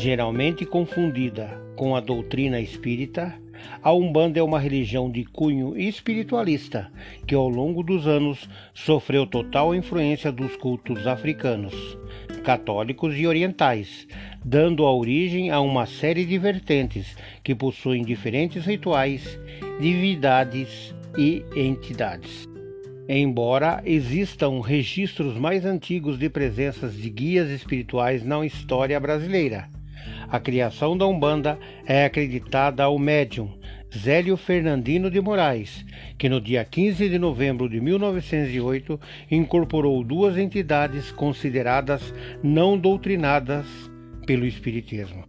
Geralmente 0.00 0.64
confundida 0.64 1.60
com 1.74 1.96
a 1.96 2.00
doutrina 2.00 2.60
espírita, 2.60 3.34
a 3.82 3.92
Umbanda 3.92 4.38
é 4.38 4.42
uma 4.42 4.60
religião 4.60 5.10
de 5.10 5.24
cunho 5.24 5.76
espiritualista 5.76 6.88
que, 7.26 7.34
ao 7.34 7.48
longo 7.48 7.82
dos 7.82 8.06
anos, 8.06 8.48
sofreu 8.72 9.26
total 9.26 9.74
influência 9.74 10.30
dos 10.30 10.54
cultos 10.54 11.04
africanos, 11.04 11.74
católicos 12.44 13.18
e 13.18 13.26
orientais, 13.26 14.06
dando 14.44 14.86
a 14.86 14.94
origem 14.94 15.50
a 15.50 15.60
uma 15.60 15.84
série 15.84 16.24
de 16.24 16.38
vertentes 16.38 17.16
que 17.42 17.52
possuem 17.52 18.04
diferentes 18.04 18.64
rituais, 18.64 19.36
divindades 19.80 20.94
e 21.18 21.44
entidades. 21.56 22.48
Embora 23.08 23.82
existam 23.84 24.60
registros 24.60 25.36
mais 25.36 25.64
antigos 25.64 26.16
de 26.16 26.30
presenças 26.30 26.94
de 26.94 27.10
guias 27.10 27.50
espirituais 27.50 28.24
na 28.24 28.46
história 28.46 29.00
brasileira, 29.00 29.68
a 30.28 30.38
criação 30.38 30.96
da 30.96 31.06
Umbanda 31.06 31.58
é 31.86 32.04
acreditada 32.04 32.84
ao 32.84 32.98
médium 32.98 33.50
Zélio 33.96 34.36
Fernandino 34.36 35.10
de 35.10 35.20
Moraes, 35.20 35.84
que 36.18 36.28
no 36.28 36.40
dia 36.40 36.64
15 36.64 37.08
de 37.08 37.18
novembro 37.18 37.68
de 37.68 37.80
1908 37.80 39.00
incorporou 39.30 40.04
duas 40.04 40.36
entidades 40.36 41.10
consideradas 41.10 42.12
não 42.42 42.76
doutrinadas 42.76 43.66
pelo 44.26 44.44
Espiritismo. 44.44 45.24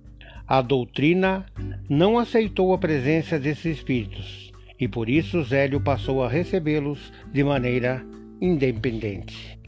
A 0.46 0.62
doutrina 0.62 1.46
não 1.88 2.18
aceitou 2.18 2.74
a 2.74 2.78
presença 2.78 3.40
desses 3.40 3.78
espíritos 3.78 4.52
e 4.80 4.88
por 4.88 5.10
isso 5.10 5.44
Zélio 5.44 5.80
passou 5.82 6.24
a 6.24 6.30
recebê-los 6.30 7.12
de 7.32 7.44
maneira 7.44 8.04
independente. 8.42 9.60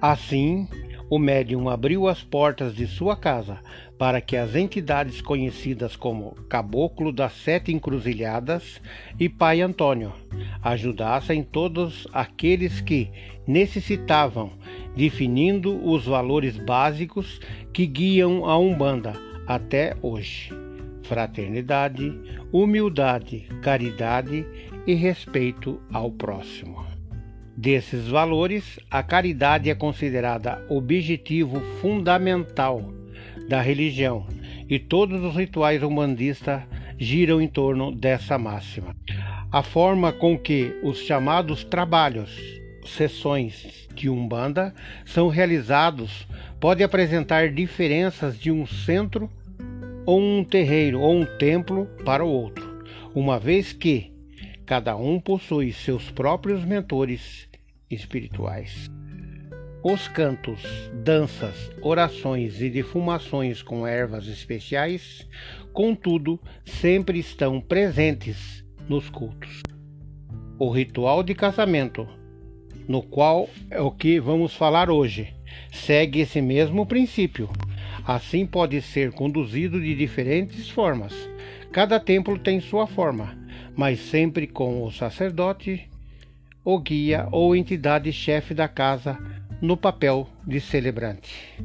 Assim, 0.00 0.68
o 1.10 1.18
médium 1.18 1.68
abriu 1.68 2.08
as 2.08 2.22
portas 2.22 2.74
de 2.74 2.86
sua 2.86 3.16
casa 3.16 3.60
para 3.98 4.20
que 4.20 4.36
as 4.36 4.54
entidades 4.54 5.20
conhecidas 5.20 5.96
como 5.96 6.34
Caboclo 6.48 7.12
das 7.12 7.32
Sete 7.32 7.72
Encruzilhadas 7.72 8.80
e 9.18 9.28
Pai 9.28 9.60
Antônio 9.60 10.12
ajudassem 10.62 11.42
todos 11.42 12.08
aqueles 12.12 12.80
que 12.80 13.10
necessitavam, 13.46 14.52
definindo 14.96 15.76
os 15.88 16.06
valores 16.06 16.56
básicos 16.56 17.40
que 17.72 17.86
guiam 17.86 18.46
a 18.46 18.58
Umbanda 18.58 19.12
até 19.46 19.96
hoje 20.00 20.64
fraternidade, 21.04 22.18
humildade, 22.50 23.46
caridade 23.62 24.46
e 24.86 24.94
respeito 24.94 25.80
ao 25.92 26.10
próximo. 26.10 26.93
Desses 27.56 28.08
valores, 28.08 28.80
a 28.90 29.02
caridade 29.02 29.70
é 29.70 29.74
considerada 29.74 30.64
objetivo 30.68 31.60
fundamental 31.80 32.92
da 33.48 33.60
religião 33.60 34.26
e 34.68 34.78
todos 34.78 35.22
os 35.22 35.36
rituais 35.36 35.82
umbandistas 35.82 36.62
giram 36.98 37.40
em 37.40 37.48
torno 37.48 37.92
dessa 37.92 38.36
máxima. 38.38 38.94
A 39.52 39.62
forma 39.62 40.12
com 40.12 40.36
que 40.36 40.74
os 40.82 40.98
chamados 40.98 41.62
trabalhos, 41.62 42.36
sessões 42.84 43.88
de 43.94 44.10
Umbanda 44.10 44.74
são 45.04 45.28
realizados 45.28 46.26
pode 46.58 46.82
apresentar 46.82 47.50
diferenças 47.50 48.38
de 48.38 48.50
um 48.50 48.66
centro 48.66 49.30
ou 50.04 50.20
um 50.20 50.44
terreiro 50.44 51.00
ou 51.00 51.14
um 51.14 51.24
templo 51.38 51.86
para 52.04 52.24
o 52.24 52.28
outro, 52.28 52.84
uma 53.14 53.38
vez 53.38 53.72
que 53.72 54.13
cada 54.66 54.96
um 54.96 55.20
possui 55.20 55.72
seus 55.72 56.10
próprios 56.10 56.64
mentores 56.64 57.48
espirituais. 57.90 58.90
Os 59.82 60.08
cantos, 60.08 60.62
danças, 61.04 61.70
orações 61.82 62.60
e 62.62 62.70
defumações 62.70 63.62
com 63.62 63.86
ervas 63.86 64.26
especiais, 64.26 65.28
contudo, 65.72 66.40
sempre 66.64 67.18
estão 67.18 67.60
presentes 67.60 68.64
nos 68.88 69.10
cultos. 69.10 69.62
O 70.58 70.70
ritual 70.70 71.22
de 71.22 71.34
casamento, 71.34 72.08
no 72.88 73.02
qual 73.02 73.48
é 73.70 73.80
o 73.80 73.90
que 73.90 74.18
vamos 74.18 74.54
falar 74.54 74.88
hoje, 74.88 75.34
segue 75.70 76.20
esse 76.20 76.40
mesmo 76.40 76.86
princípio 76.86 77.50
Assim 78.06 78.44
pode 78.44 78.82
ser 78.82 79.12
conduzido 79.12 79.80
de 79.80 79.94
diferentes 79.94 80.68
formas. 80.68 81.14
Cada 81.72 81.98
templo 81.98 82.38
tem 82.38 82.60
sua 82.60 82.86
forma, 82.86 83.34
mas 83.76 84.00
sempre 84.00 84.46
com 84.46 84.84
o 84.84 84.90
sacerdote, 84.90 85.88
o 86.64 86.78
guia 86.78 87.28
ou 87.30 87.54
entidade 87.54 88.12
chefe 88.12 88.54
da 88.54 88.68
casa 88.68 89.18
no 89.60 89.76
papel 89.76 90.28
de 90.46 90.60
celebrante. 90.60 91.58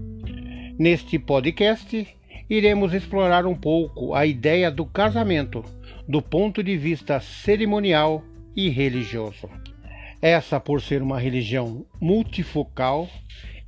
Neste 0.78 1.20
podcast, 1.20 2.08
iremos 2.50 2.94
explorar 2.94 3.46
um 3.46 3.56
pouco 3.56 4.14
a 4.14 4.26
ideia 4.26 4.72
do 4.72 4.86
casamento 4.86 5.64
do 6.08 6.22
ponto 6.22 6.64
de 6.64 6.76
vista 6.76 7.20
cerimonial 7.20 8.24
e 8.56 8.68
religioso. 8.70 9.50
Essa, 10.22 10.60
por 10.60 10.82
ser 10.82 11.02
uma 11.02 11.20
religião 11.20 11.86
multifocal 12.02 13.08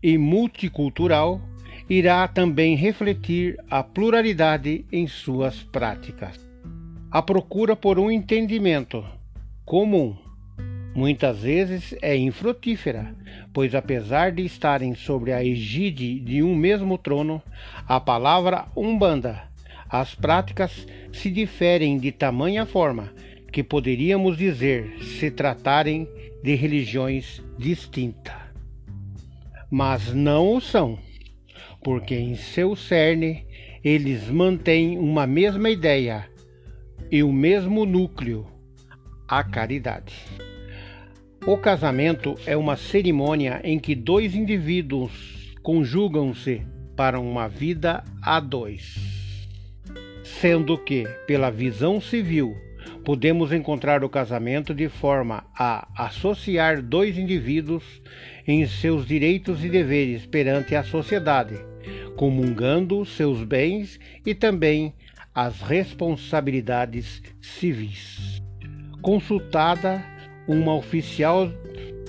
e 0.01 0.17
multicultural, 0.17 1.39
irá 1.89 2.27
também 2.27 2.75
refletir 2.75 3.57
a 3.69 3.83
pluralidade 3.83 4.85
em 4.91 5.07
suas 5.07 5.61
práticas. 5.61 6.50
A 7.11 7.21
procura 7.21 7.75
por 7.75 7.99
um 7.99 8.09
entendimento 8.09 9.03
comum 9.65 10.15
muitas 10.95 11.41
vezes 11.41 11.93
é 12.01 12.15
infrutífera, 12.15 13.13
pois 13.53 13.75
apesar 13.75 14.31
de 14.31 14.45
estarem 14.45 14.95
sobre 14.95 15.33
a 15.33 15.43
egide 15.43 16.21
de 16.21 16.41
um 16.41 16.55
mesmo 16.55 16.97
trono, 16.97 17.41
a 17.85 17.99
palavra 17.99 18.65
Umbanda, 18.77 19.43
as 19.89 20.15
práticas 20.15 20.87
se 21.11 21.29
diferem 21.29 21.97
de 21.97 22.13
tamanha 22.13 22.65
forma 22.65 23.13
que 23.51 23.61
poderíamos 23.61 24.37
dizer 24.37 24.97
se 25.03 25.29
tratarem 25.29 26.07
de 26.41 26.55
religiões 26.55 27.43
distintas. 27.57 28.35
Mas 29.69 30.13
não 30.13 30.55
o 30.55 30.61
são 30.61 30.97
porque 31.83 32.15
em 32.15 32.35
seu 32.35 32.73
cerne 32.73 33.45
eles 33.83 34.29
mantêm 34.29 34.97
uma 34.97 35.27
mesma 35.27 35.69
ideia 35.69 36.31
e 37.09 37.23
o 37.23 37.31
mesmo 37.31 37.85
núcleo, 37.85 38.45
a 39.27 39.43
caridade. 39.43 40.13
O 41.45 41.57
casamento 41.57 42.35
é 42.45 42.55
uma 42.55 42.75
cerimônia 42.75 43.61
em 43.63 43.79
que 43.79 43.95
dois 43.95 44.35
indivíduos 44.35 45.55
conjugam-se 45.63 46.61
para 46.95 47.19
uma 47.19 47.47
vida 47.47 48.03
a 48.21 48.39
dois. 48.39 49.49
Sendo 50.23 50.77
que, 50.77 51.07
pela 51.25 51.49
visão 51.49 51.99
civil, 51.99 52.55
podemos 53.03 53.51
encontrar 53.51 54.03
o 54.03 54.09
casamento 54.09 54.73
de 54.73 54.87
forma 54.87 55.43
a 55.57 55.87
associar 56.05 56.81
dois 56.81 57.17
indivíduos 57.17 57.83
em 58.47 58.65
seus 58.67 59.05
direitos 59.07 59.63
e 59.65 59.69
deveres 59.69 60.25
perante 60.25 60.75
a 60.75 60.83
sociedade, 60.83 61.55
comungando 62.15 63.03
seus 63.05 63.43
bens 63.43 63.99
e 64.25 64.35
também 64.35 64.93
as 65.33 65.61
responsabilidades 65.61 67.21
civis. 67.41 68.41
Consultada 69.01 70.03
uma 70.47 70.75
oficial 70.75 71.49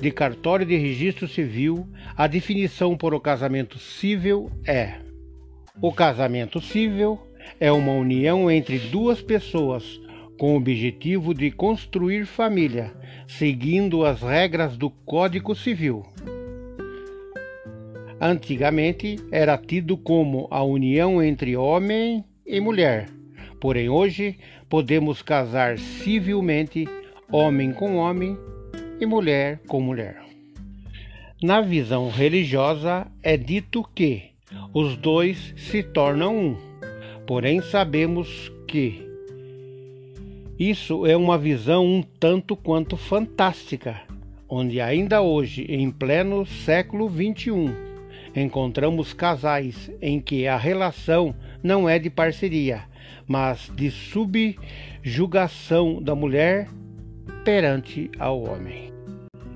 de 0.00 0.10
cartório 0.10 0.66
de 0.66 0.76
registro 0.76 1.28
civil, 1.28 1.86
a 2.16 2.26
definição 2.26 2.96
para 2.96 3.14
o 3.14 3.20
casamento 3.20 3.78
civil 3.78 4.50
é: 4.66 4.96
o 5.80 5.92
casamento 5.92 6.60
civil 6.60 7.20
é 7.60 7.70
uma 7.70 7.92
união 7.92 8.50
entre 8.50 8.78
duas 8.78 9.22
pessoas 9.22 10.00
com 10.38 10.54
o 10.54 10.56
objetivo 10.56 11.32
de 11.32 11.52
construir 11.52 12.26
família, 12.26 12.92
seguindo 13.28 14.04
as 14.04 14.22
regras 14.22 14.76
do 14.76 14.90
Código 14.90 15.54
Civil. 15.54 16.04
Antigamente 18.20 19.16
era 19.30 19.56
tido 19.56 19.96
como 19.96 20.48
a 20.50 20.62
união 20.62 21.22
entre 21.22 21.56
homem 21.56 22.24
e 22.46 22.60
mulher, 22.60 23.08
porém 23.60 23.88
hoje 23.88 24.38
podemos 24.68 25.22
casar 25.22 25.78
civilmente 25.78 26.88
homem 27.30 27.72
com 27.72 27.96
homem 27.96 28.36
e 29.00 29.06
mulher 29.06 29.60
com 29.66 29.80
mulher. 29.80 30.22
Na 31.42 31.60
visão 31.60 32.08
religiosa 32.08 33.06
é 33.22 33.36
dito 33.36 33.82
que 33.94 34.30
os 34.72 34.96
dois 34.96 35.54
se 35.56 35.82
tornam 35.82 36.36
um, 36.36 36.56
porém 37.26 37.60
sabemos 37.60 38.52
que 38.68 39.12
isso 40.58 41.06
é 41.06 41.16
uma 41.16 41.36
visão 41.36 41.84
um 41.84 42.02
tanto 42.02 42.54
quanto 42.54 42.96
fantástica, 42.96 44.00
onde 44.48 44.80
ainda 44.80 45.20
hoje, 45.20 45.66
em 45.68 45.90
pleno 45.90 46.46
século 46.46 47.10
XXI, 47.10 47.91
encontramos 48.34 49.12
casais 49.12 49.90
em 50.00 50.20
que 50.20 50.46
a 50.46 50.56
relação 50.56 51.34
não 51.62 51.88
é 51.88 51.98
de 51.98 52.10
parceria, 52.10 52.82
mas 53.26 53.70
de 53.74 53.90
subjugação 53.90 56.02
da 56.02 56.14
mulher 56.14 56.68
perante 57.44 58.10
ao 58.18 58.42
homem. 58.42 58.92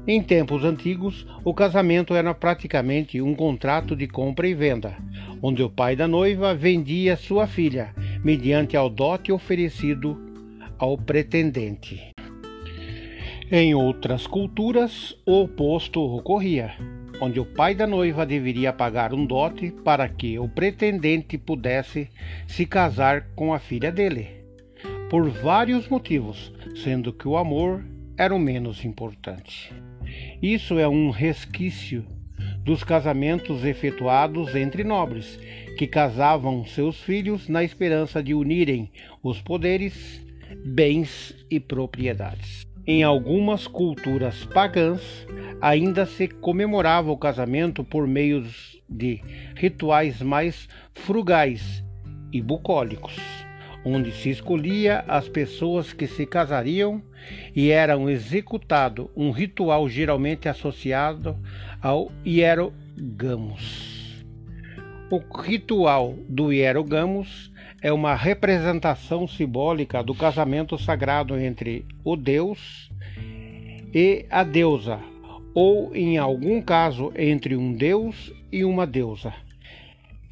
Em 0.06 0.22
tempos 0.22 0.62
antigos, 0.62 1.26
o 1.44 1.52
casamento 1.52 2.14
era 2.14 2.32
praticamente 2.32 3.20
um 3.20 3.34
contrato 3.34 3.96
de 3.96 4.06
compra 4.06 4.46
e 4.46 4.54
venda, 4.54 4.96
onde 5.42 5.62
o 5.62 5.70
pai 5.70 5.96
da 5.96 6.06
noiva 6.06 6.54
vendia 6.54 7.16
sua 7.16 7.46
filha, 7.46 7.92
mediante 8.22 8.76
ao 8.76 8.88
dote 8.88 9.32
oferecido 9.32 10.16
ao 10.78 10.96
pretendente. 10.96 12.12
Em 13.50 13.74
outras 13.74 14.26
culturas, 14.26 15.16
o 15.26 15.42
oposto 15.42 16.00
ocorria, 16.00 16.72
onde 17.20 17.40
o 17.40 17.44
pai 17.44 17.74
da 17.74 17.86
noiva 17.86 18.26
deveria 18.26 18.72
pagar 18.72 19.12
um 19.14 19.24
dote 19.24 19.70
para 19.84 20.08
que 20.08 20.38
o 20.38 20.48
pretendente 20.48 21.38
pudesse 21.38 22.08
se 22.46 22.66
casar 22.66 23.28
com 23.34 23.54
a 23.54 23.58
filha 23.58 23.90
dele, 23.90 24.28
por 25.08 25.28
vários 25.30 25.88
motivos, 25.88 26.52
sendo 26.82 27.12
que 27.12 27.26
o 27.26 27.36
amor 27.36 27.84
era 28.16 28.34
o 28.34 28.38
menos 28.38 28.84
importante. 28.84 29.72
Isso 30.42 30.78
é 30.78 30.88
um 30.88 31.10
resquício 31.10 32.04
dos 32.62 32.82
casamentos 32.82 33.64
efetuados 33.64 34.54
entre 34.54 34.84
nobres, 34.84 35.38
que 35.78 35.86
casavam 35.86 36.64
seus 36.64 37.00
filhos 37.00 37.48
na 37.48 37.62
esperança 37.62 38.22
de 38.22 38.34
unirem 38.34 38.90
os 39.22 39.40
poderes, 39.40 40.20
bens 40.64 41.34
e 41.50 41.60
propriedades. 41.60 42.66
Em 42.86 43.02
algumas 43.02 43.66
culturas 43.66 44.44
pagãs, 44.44 45.26
ainda 45.60 46.06
se 46.06 46.28
comemorava 46.28 47.10
o 47.10 47.18
casamento 47.18 47.82
por 47.82 48.06
meio 48.06 48.46
de 48.88 49.20
rituais 49.56 50.22
mais 50.22 50.68
frugais 50.94 51.82
e 52.32 52.40
bucólicos 52.40 53.16
onde 53.88 54.10
se 54.10 54.30
escolhia 54.30 55.04
as 55.06 55.28
pessoas 55.28 55.92
que 55.92 56.08
se 56.08 56.26
casariam 56.26 57.00
e 57.54 57.70
eram 57.70 58.10
executado 58.10 59.08
um 59.16 59.30
ritual 59.30 59.88
geralmente 59.88 60.48
associado 60.48 61.38
ao 61.80 62.10
hierogamos. 62.26 64.24
O 65.08 65.18
ritual 65.40 66.16
do 66.28 66.52
hierogamos 66.52 67.52
é 67.86 67.92
uma 67.92 68.16
representação 68.16 69.28
simbólica 69.28 70.02
do 70.02 70.12
casamento 70.12 70.76
sagrado 70.76 71.38
entre 71.38 71.86
o 72.02 72.16
deus 72.16 72.90
e 73.94 74.26
a 74.28 74.42
deusa, 74.42 74.98
ou 75.54 75.94
em 75.94 76.18
algum 76.18 76.60
caso 76.60 77.12
entre 77.14 77.54
um 77.54 77.72
deus 77.72 78.32
e 78.50 78.64
uma 78.64 78.84
deusa. 78.88 79.32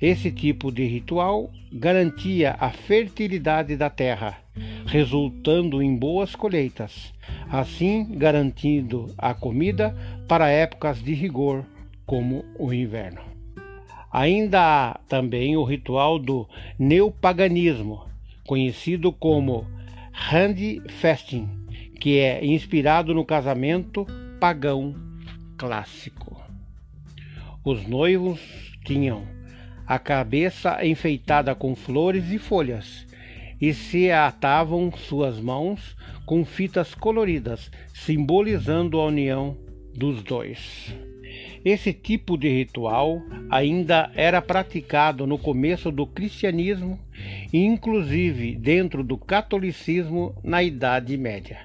Esse 0.02 0.32
tipo 0.32 0.72
de 0.72 0.84
ritual 0.84 1.48
garantia 1.72 2.56
a 2.58 2.70
fertilidade 2.70 3.76
da 3.76 3.88
terra, 3.88 4.36
resultando 4.84 5.80
em 5.80 5.94
boas 5.96 6.34
colheitas, 6.34 7.14
assim 7.48 8.18
garantindo 8.18 9.14
a 9.16 9.32
comida 9.32 9.96
para 10.26 10.50
épocas 10.50 11.00
de 11.00 11.14
rigor, 11.14 11.64
como 12.04 12.44
o 12.58 12.72
inverno. 12.72 13.33
Ainda 14.14 14.60
há 14.60 15.00
também 15.08 15.56
o 15.56 15.64
ritual 15.64 16.20
do 16.20 16.48
neopaganismo, 16.78 18.06
conhecido 18.46 19.10
como 19.10 19.66
Handfasting, 20.12 21.48
que 22.00 22.20
é 22.20 22.46
inspirado 22.46 23.12
no 23.12 23.24
casamento 23.24 24.06
pagão 24.38 24.94
clássico. 25.58 26.40
Os 27.64 27.88
noivos 27.88 28.38
tinham 28.84 29.26
a 29.84 29.98
cabeça 29.98 30.86
enfeitada 30.86 31.52
com 31.52 31.74
flores 31.74 32.30
e 32.30 32.38
folhas, 32.38 33.08
e 33.60 33.74
se 33.74 34.12
atavam 34.12 34.92
suas 34.92 35.40
mãos 35.40 35.96
com 36.24 36.44
fitas 36.44 36.94
coloridas, 36.94 37.68
simbolizando 37.92 39.00
a 39.00 39.06
união 39.06 39.58
dos 39.92 40.22
dois. 40.22 40.94
Esse 41.64 41.94
tipo 41.94 42.36
de 42.36 42.48
ritual 42.48 43.22
ainda 43.48 44.10
era 44.14 44.42
praticado 44.42 45.26
no 45.26 45.38
começo 45.38 45.90
do 45.90 46.06
cristianismo 46.06 47.00
e, 47.50 47.64
inclusive, 47.64 48.54
dentro 48.54 49.02
do 49.02 49.16
catolicismo 49.16 50.34
na 50.44 50.62
Idade 50.62 51.16
Média. 51.16 51.60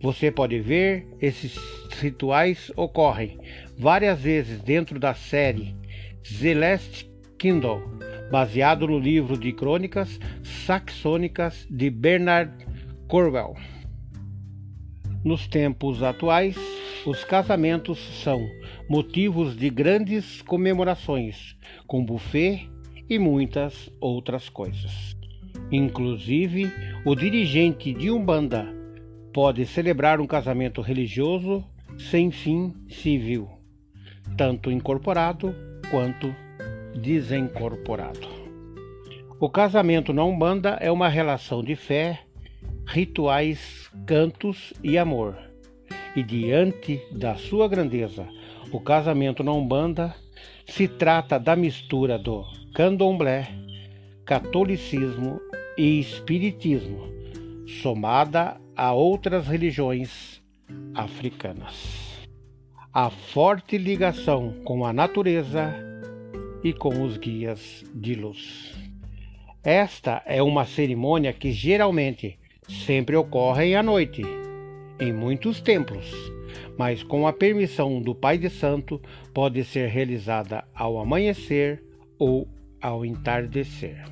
Você 0.00 0.30
pode 0.30 0.60
ver 0.60 1.06
esses 1.20 1.56
rituais 2.00 2.70
ocorrem 2.76 3.38
várias 3.76 4.20
vezes 4.20 4.60
dentro 4.60 5.00
da 5.00 5.12
série 5.12 5.74
Celeste 6.22 7.10
Kindle, 7.36 7.82
baseado 8.30 8.86
no 8.86 8.98
livro 8.98 9.36
de 9.36 9.52
crônicas 9.52 10.20
saxônicas 10.42 11.66
de 11.68 11.90
Bernard 11.90 12.52
Cornwell. 13.08 13.56
Nos 15.24 15.48
tempos 15.48 16.02
atuais, 16.02 16.56
os 17.04 17.24
casamentos 17.24 17.98
são 18.22 18.48
motivos 18.88 19.56
de 19.56 19.68
grandes 19.68 20.40
comemorações, 20.42 21.56
com 21.86 22.04
buffet 22.04 22.68
e 23.08 23.18
muitas 23.18 23.90
outras 24.00 24.48
coisas. 24.48 25.16
Inclusive, 25.70 26.70
o 27.04 27.14
dirigente 27.14 27.92
de 27.92 28.10
Umbanda 28.10 28.66
pode 29.32 29.66
celebrar 29.66 30.20
um 30.20 30.26
casamento 30.26 30.80
religioso 30.80 31.64
sem 31.98 32.30
fim 32.30 32.72
civil, 32.88 33.48
tanto 34.36 34.70
incorporado 34.70 35.54
quanto 35.90 36.34
desencorporado. 37.00 38.28
O 39.40 39.50
casamento 39.50 40.12
na 40.12 40.24
Umbanda 40.24 40.78
é 40.80 40.90
uma 40.90 41.08
relação 41.08 41.64
de 41.64 41.74
fé, 41.74 42.20
rituais, 42.86 43.90
cantos 44.06 44.72
e 44.84 44.96
amor. 44.96 45.51
E 46.14 46.22
diante 46.22 47.00
da 47.10 47.36
sua 47.36 47.66
grandeza, 47.68 48.28
o 48.70 48.78
casamento 48.78 49.42
na 49.42 49.52
Umbanda 49.52 50.14
se 50.66 50.86
trata 50.86 51.38
da 51.38 51.56
mistura 51.56 52.18
do 52.18 52.44
candomblé, 52.74 53.48
catolicismo 54.24 55.40
e 55.76 55.98
espiritismo, 55.98 57.08
somada 57.82 58.60
a 58.76 58.92
outras 58.92 59.46
religiões 59.46 60.42
africanas. 60.94 62.28
A 62.92 63.08
forte 63.08 63.78
ligação 63.78 64.54
com 64.64 64.84
a 64.84 64.92
natureza 64.92 65.74
e 66.62 66.72
com 66.72 67.02
os 67.02 67.16
guias 67.16 67.84
de 67.94 68.14
luz. 68.14 68.74
Esta 69.64 70.22
é 70.26 70.42
uma 70.42 70.66
cerimônia 70.66 71.32
que 71.32 71.52
geralmente 71.52 72.38
sempre 72.68 73.16
ocorre 73.16 73.74
à 73.74 73.82
noite, 73.82 74.22
em 75.02 75.12
muitos 75.12 75.60
templos, 75.60 76.12
mas 76.78 77.02
com 77.02 77.26
a 77.26 77.32
permissão 77.32 78.00
do 78.00 78.14
Pai 78.14 78.38
de 78.38 78.48
Santo 78.48 79.00
pode 79.34 79.64
ser 79.64 79.88
realizada 79.88 80.64
ao 80.74 80.98
amanhecer 80.98 81.82
ou 82.18 82.48
ao 82.80 83.04
entardecer. 83.04 84.04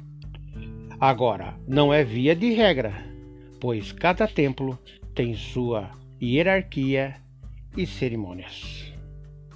Agora, 0.98 1.54
não 1.66 1.92
é 1.92 2.04
via 2.04 2.34
de 2.34 2.52
regra, 2.52 2.92
pois 3.60 3.92
cada 3.92 4.26
templo 4.26 4.78
tem 5.14 5.34
sua 5.34 5.90
hierarquia 6.22 7.16
e 7.76 7.86
cerimônias. 7.86 8.92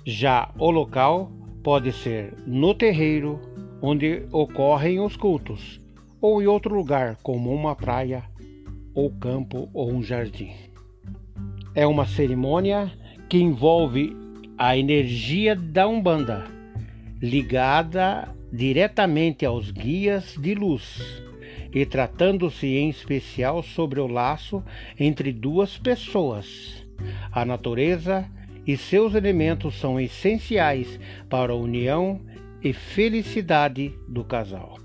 Já 0.06 0.50
o 0.58 0.70
local 0.70 1.30
Pode 1.64 1.92
ser 1.92 2.34
no 2.46 2.74
terreiro, 2.74 3.40
onde 3.80 4.26
ocorrem 4.30 5.00
os 5.00 5.16
cultos, 5.16 5.80
ou 6.20 6.42
em 6.42 6.46
outro 6.46 6.74
lugar, 6.74 7.16
como 7.22 7.50
uma 7.50 7.74
praia, 7.74 8.22
ou 8.94 9.10
campo, 9.10 9.70
ou 9.72 9.90
um 9.90 10.02
jardim. 10.02 10.52
É 11.76 11.84
uma 11.84 12.06
cerimônia 12.06 12.92
que 13.28 13.36
envolve 13.36 14.16
a 14.56 14.76
energia 14.76 15.56
da 15.56 15.88
Umbanda, 15.88 16.44
ligada 17.20 18.28
diretamente 18.52 19.44
aos 19.44 19.72
guias 19.72 20.36
de 20.38 20.54
luz, 20.54 21.20
e 21.72 21.84
tratando-se 21.84 22.68
em 22.68 22.88
especial 22.88 23.60
sobre 23.60 23.98
o 23.98 24.06
laço 24.06 24.62
entre 24.96 25.32
duas 25.32 25.76
pessoas. 25.76 26.86
A 27.32 27.44
natureza 27.44 28.24
e 28.64 28.76
seus 28.76 29.16
elementos 29.16 29.74
são 29.74 29.98
essenciais 29.98 31.00
para 31.28 31.52
a 31.52 31.56
união 31.56 32.20
e 32.62 32.72
felicidade 32.72 33.92
do 34.08 34.22
casal. 34.22 34.78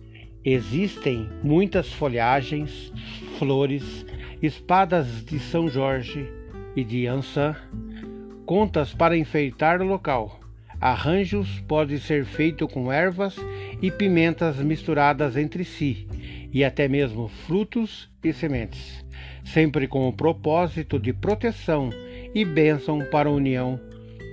Existem 0.43 1.29
muitas 1.43 1.93
folhagens, 1.93 2.91
flores, 3.38 4.03
espadas 4.41 5.24
de 5.24 5.38
São 5.38 5.69
Jorge 5.69 6.38
e 6.79 6.83
de 6.83 7.07
Ançã, 7.07 7.55
contas 8.45 8.93
para 8.93 9.17
enfeitar 9.17 9.81
o 9.81 9.86
local. 9.86 10.39
Arranjos 10.79 11.59
podem 11.67 11.98
ser 11.98 12.24
feitos 12.24 12.71
com 12.71 12.91
ervas 12.91 13.36
e 13.81 13.91
pimentas 13.91 14.57
misturadas 14.57 15.36
entre 15.36 15.65
si, 15.65 16.07
e 16.53 16.63
até 16.63 16.88
mesmo 16.88 17.27
frutos 17.27 18.09
e 18.24 18.31
sementes, 18.31 19.05
sempre 19.43 19.88
com 19.88 20.07
o 20.07 20.13
propósito 20.13 20.98
de 20.98 21.12
proteção 21.12 21.89
e 22.33 22.45
bênção 22.45 23.05
para 23.12 23.27
a 23.27 23.33
união 23.33 23.79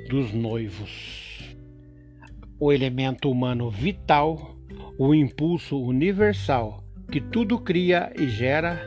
dos 0.09 0.33
noivos. 0.33 1.57
O 2.61 2.73
elemento 2.73 3.31
humano 3.31 3.71
vital, 3.71 4.57
o 4.97 5.15
impulso 5.15 5.83
universal 5.83 6.87
que 7.11 7.21
tudo 7.21 7.59
cria 7.59 8.13
e 8.19 8.29
gera, 8.29 8.81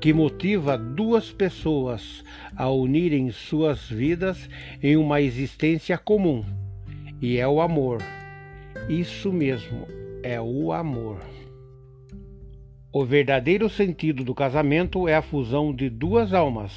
que 0.00 0.12
motiva 0.12 0.78
duas 0.78 1.30
pessoas 1.30 2.24
a 2.58 2.68
unirem 2.68 3.30
suas 3.30 3.88
vidas 3.88 4.50
em 4.82 4.96
uma 4.96 5.20
existência 5.20 5.96
comum, 5.96 6.44
e 7.22 7.36
é 7.36 7.46
o 7.46 7.60
amor. 7.60 8.02
Isso 8.88 9.32
mesmo, 9.32 9.86
é 10.24 10.40
o 10.40 10.72
amor. 10.72 11.20
O 12.92 13.04
verdadeiro 13.04 13.70
sentido 13.70 14.24
do 14.24 14.34
casamento 14.34 15.06
é 15.06 15.14
a 15.14 15.22
fusão 15.22 15.72
de 15.72 15.88
duas 15.88 16.34
almas. 16.34 16.72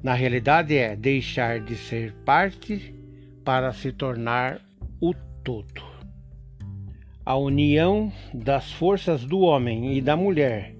Na 0.00 0.14
realidade, 0.14 0.76
é 0.76 0.94
deixar 0.94 1.58
de 1.58 1.74
ser 1.74 2.12
parte 2.24 2.94
para 3.44 3.72
se 3.72 3.90
tornar 3.90 4.60
o 5.00 5.12
todo. 5.42 5.82
A 7.24 7.36
união 7.36 8.12
das 8.32 8.70
forças 8.70 9.24
do 9.24 9.40
homem 9.40 9.96
e 9.96 10.00
da 10.00 10.16
mulher 10.16 10.72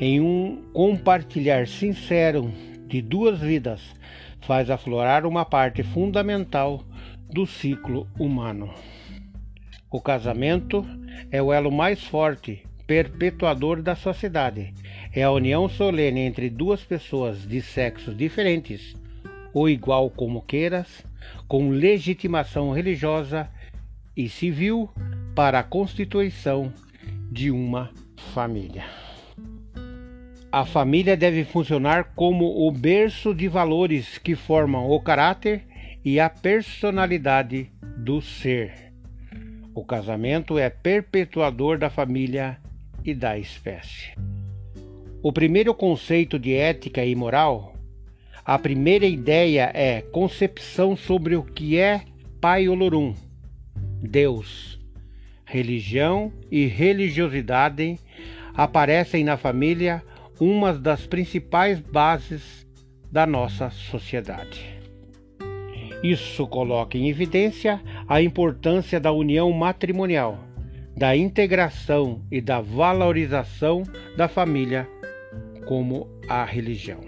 em 0.00 0.18
um 0.18 0.62
compartilhar 0.72 1.68
sincero 1.68 2.50
de 2.92 3.00
duas 3.00 3.40
vidas 3.40 3.80
faz 4.42 4.68
aflorar 4.68 5.24
uma 5.24 5.46
parte 5.46 5.82
fundamental 5.82 6.84
do 7.30 7.46
ciclo 7.46 8.06
humano. 8.18 8.68
O 9.90 9.98
casamento 9.98 10.86
é 11.30 11.40
o 11.40 11.50
elo 11.50 11.72
mais 11.72 12.04
forte 12.04 12.62
perpetuador 12.86 13.80
da 13.80 13.96
sociedade. 13.96 14.74
É 15.10 15.22
a 15.22 15.30
união 15.30 15.70
solene 15.70 16.20
entre 16.20 16.50
duas 16.50 16.84
pessoas 16.84 17.48
de 17.48 17.62
sexos 17.62 18.14
diferentes, 18.14 18.94
ou 19.54 19.70
igual 19.70 20.10
como 20.10 20.42
queiras, 20.42 21.02
com 21.48 21.70
legitimação 21.70 22.72
religiosa 22.72 23.48
e 24.14 24.28
civil 24.28 24.90
para 25.34 25.60
a 25.60 25.64
constituição 25.64 26.70
de 27.30 27.50
uma 27.50 27.90
família. 28.34 29.11
A 30.52 30.66
família 30.66 31.16
deve 31.16 31.44
funcionar 31.44 32.12
como 32.14 32.68
o 32.68 32.70
berço 32.70 33.34
de 33.34 33.48
valores 33.48 34.18
que 34.18 34.36
formam 34.36 34.90
o 34.90 35.00
caráter 35.00 35.62
e 36.04 36.20
a 36.20 36.28
personalidade 36.28 37.70
do 37.96 38.20
ser. 38.20 38.92
O 39.74 39.82
casamento 39.82 40.58
é 40.58 40.68
perpetuador 40.68 41.78
da 41.78 41.88
família 41.88 42.58
e 43.02 43.14
da 43.14 43.38
espécie. 43.38 44.12
O 45.22 45.32
primeiro 45.32 45.72
conceito 45.72 46.38
de 46.38 46.52
ética 46.52 47.02
e 47.02 47.14
moral, 47.14 47.74
a 48.44 48.58
primeira 48.58 49.06
ideia 49.06 49.70
é 49.72 50.02
concepção 50.02 50.94
sobre 50.94 51.34
o 51.34 51.42
que 51.42 51.78
é 51.78 52.02
Pai 52.42 52.68
Olorum, 52.68 53.14
Deus. 54.02 54.78
Religião 55.46 56.30
e 56.50 56.66
religiosidade 56.66 57.98
aparecem 58.54 59.24
na 59.24 59.38
família 59.38 60.02
uma 60.44 60.72
das 60.72 61.06
principais 61.06 61.78
bases 61.78 62.66
da 63.12 63.24
nossa 63.24 63.70
sociedade. 63.70 64.76
Isso 66.02 66.48
coloca 66.48 66.98
em 66.98 67.08
evidência 67.08 67.80
a 68.08 68.20
importância 68.20 68.98
da 68.98 69.12
união 69.12 69.52
matrimonial 69.52 70.36
da 70.96 71.16
integração 71.16 72.22
e 72.30 72.40
da 72.40 72.60
valorização 72.60 73.84
da 74.16 74.26
família 74.26 74.88
como 75.64 76.08
a 76.28 76.44
religião. 76.44 77.00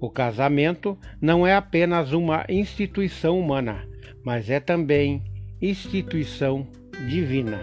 O 0.00 0.10
casamento 0.10 0.98
não 1.20 1.46
é 1.46 1.54
apenas 1.54 2.12
uma 2.12 2.44
instituição 2.48 3.38
humana, 3.38 3.88
mas 4.24 4.50
é 4.50 4.58
também 4.58 5.22
instituição 5.60 6.66
divina. 7.08 7.60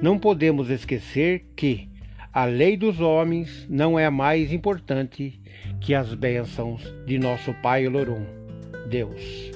Não 0.00 0.16
podemos 0.16 0.70
esquecer 0.70 1.44
que 1.56 1.89
a 2.32 2.44
lei 2.44 2.76
dos 2.76 3.00
homens 3.00 3.66
não 3.68 3.98
é 3.98 4.08
mais 4.08 4.52
importante 4.52 5.40
que 5.80 5.94
as 5.94 6.14
bênçãos 6.14 6.82
de 7.04 7.18
nosso 7.18 7.52
Pai 7.54 7.86
Olorum, 7.86 8.24
Deus. 8.88 9.50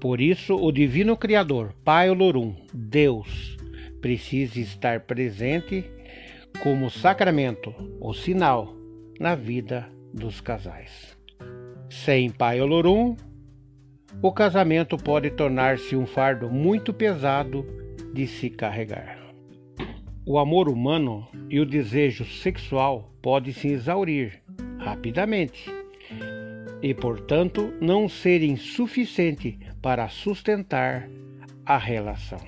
Por 0.00 0.20
isso, 0.20 0.54
o 0.54 0.70
Divino 0.70 1.16
Criador, 1.16 1.72
Pai 1.82 2.10
Olorum, 2.10 2.54
Deus, 2.72 3.56
precisa 4.02 4.60
estar 4.60 5.00
presente 5.00 5.84
como 6.62 6.90
sacramento 6.90 7.74
ou 8.00 8.12
sinal 8.12 8.74
na 9.18 9.34
vida 9.34 9.88
dos 10.12 10.40
casais. 10.40 11.16
Sem 11.88 12.30
Pai 12.30 12.60
Olorum, 12.60 13.16
o 14.20 14.32
casamento 14.32 14.96
pode 14.96 15.30
tornar-se 15.30 15.96
um 15.96 16.06
fardo 16.06 16.50
muito 16.50 16.92
pesado 16.92 17.66
de 18.12 18.26
se 18.26 18.50
carregar. 18.50 19.25
O 20.28 20.40
amor 20.40 20.68
humano 20.68 21.24
e 21.48 21.60
o 21.60 21.64
desejo 21.64 22.24
sexual 22.24 23.12
podem 23.22 23.52
se 23.52 23.68
exaurir 23.68 24.42
rapidamente 24.76 25.70
e, 26.82 26.92
portanto, 26.92 27.72
não 27.80 28.08
serem 28.08 28.56
suficientes 28.56 29.56
para 29.80 30.08
sustentar 30.08 31.08
a 31.64 31.78
relação. 31.78 32.40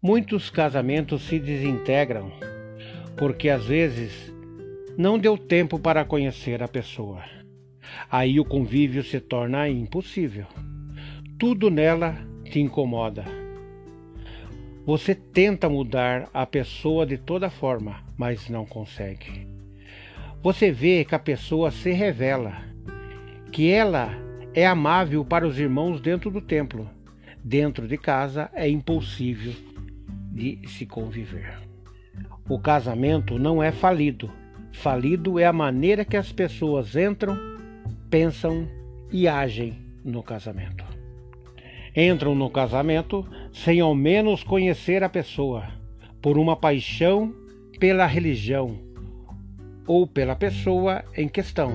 Muitos 0.00 0.48
casamentos 0.48 1.24
se 1.24 1.38
desintegram 1.38 2.32
porque 3.18 3.50
às 3.50 3.66
vezes 3.66 4.32
não 4.96 5.18
deu 5.18 5.36
tempo 5.36 5.78
para 5.78 6.06
conhecer 6.06 6.62
a 6.62 6.68
pessoa. 6.68 7.22
Aí 8.10 8.40
o 8.40 8.46
convívio 8.46 9.04
se 9.04 9.20
torna 9.20 9.68
impossível. 9.68 10.46
Tudo 11.38 11.70
nela 11.70 12.16
te 12.44 12.60
incomoda. 12.60 13.43
Você 14.86 15.14
tenta 15.14 15.66
mudar 15.66 16.28
a 16.34 16.44
pessoa 16.44 17.06
de 17.06 17.16
toda 17.16 17.48
forma, 17.48 18.02
mas 18.18 18.50
não 18.50 18.66
consegue. 18.66 19.48
Você 20.42 20.70
vê 20.70 21.06
que 21.06 21.14
a 21.14 21.18
pessoa 21.18 21.70
se 21.70 21.90
revela, 21.90 22.62
que 23.50 23.70
ela 23.70 24.10
é 24.52 24.66
amável 24.66 25.24
para 25.24 25.46
os 25.46 25.58
irmãos 25.58 26.02
dentro 26.02 26.30
do 26.30 26.42
templo. 26.42 26.88
Dentro 27.42 27.88
de 27.88 27.96
casa 27.96 28.50
é 28.52 28.68
impossível 28.68 29.54
de 30.30 30.60
se 30.68 30.84
conviver. 30.84 31.58
O 32.46 32.58
casamento 32.58 33.38
não 33.38 33.62
é 33.62 33.72
falido. 33.72 34.30
Falido 34.70 35.38
é 35.38 35.46
a 35.46 35.52
maneira 35.52 36.04
que 36.04 36.16
as 36.16 36.30
pessoas 36.30 36.94
entram, 36.94 37.38
pensam 38.10 38.68
e 39.10 39.26
agem 39.26 39.78
no 40.04 40.22
casamento. 40.22 40.84
Entram 41.96 42.34
no 42.34 42.50
casamento 42.50 43.26
sem 43.54 43.80
ao 43.80 43.94
menos 43.94 44.44
conhecer 44.44 45.02
a 45.02 45.08
pessoa, 45.08 45.66
por 46.20 46.36
uma 46.36 46.54
paixão 46.54 47.34
pela 47.80 48.04
religião 48.04 48.78
ou 49.86 50.06
pela 50.06 50.36
pessoa 50.36 51.02
em 51.16 51.26
questão. 51.26 51.72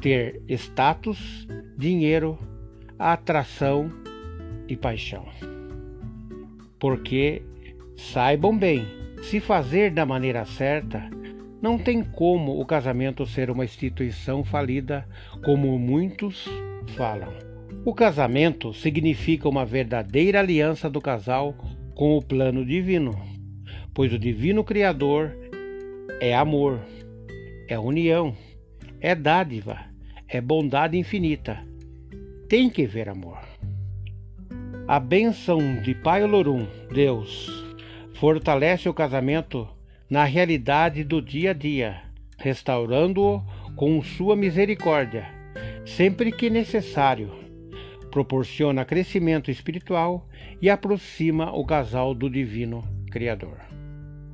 Ter 0.00 0.40
status, 0.48 1.48
dinheiro, 1.76 2.38
atração 2.96 3.90
e 4.68 4.76
paixão 4.76 5.26
porque 6.78 7.42
saibam 7.96 8.56
bem, 8.56 8.86
se 9.22 9.40
fazer 9.40 9.90
da 9.90 10.06
maneira 10.06 10.44
certa, 10.44 11.10
não 11.60 11.76
tem 11.76 12.04
como 12.04 12.60
o 12.60 12.64
casamento 12.64 13.26
ser 13.26 13.50
uma 13.50 13.64
instituição 13.64 14.44
falida, 14.44 15.06
como 15.44 15.76
muitos 15.78 16.48
falam. 16.96 17.47
O 17.88 17.94
casamento 17.94 18.74
significa 18.74 19.48
uma 19.48 19.64
verdadeira 19.64 20.40
aliança 20.40 20.90
do 20.90 21.00
casal 21.00 21.54
com 21.94 22.18
o 22.18 22.22
plano 22.22 22.62
divino, 22.62 23.18
pois 23.94 24.12
o 24.12 24.18
divino 24.18 24.62
Criador 24.62 25.34
é 26.20 26.36
amor, 26.36 26.80
é 27.66 27.78
união, 27.78 28.36
é 29.00 29.14
dádiva, 29.14 29.78
é 30.28 30.38
bondade 30.38 30.98
infinita. 30.98 31.64
Tem 32.46 32.68
que 32.68 32.84
ver 32.84 33.08
amor. 33.08 33.38
A 34.86 35.00
bênção 35.00 35.80
de 35.80 35.94
Pai 35.94 36.22
Olorum, 36.22 36.66
Deus, 36.92 37.48
fortalece 38.16 38.86
o 38.86 38.92
casamento 38.92 39.66
na 40.10 40.24
realidade 40.24 41.02
do 41.02 41.22
dia 41.22 41.52
a 41.52 41.54
dia, 41.54 42.02
restaurando-o 42.36 43.42
com 43.76 44.02
sua 44.02 44.36
misericórdia, 44.36 45.26
sempre 45.86 46.30
que 46.30 46.50
necessário. 46.50 47.47
Proporciona 48.10 48.84
crescimento 48.84 49.50
espiritual 49.50 50.26
e 50.60 50.70
aproxima 50.70 51.52
o 51.52 51.64
casal 51.64 52.14
do 52.14 52.28
Divino 52.28 52.82
Criador. 53.10 53.58